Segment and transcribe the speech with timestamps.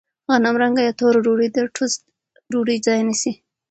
[0.31, 1.99] غنمرنګه یا توره ډوډۍ د ټوسټ
[2.51, 3.31] ډوډۍ ځای نیسي.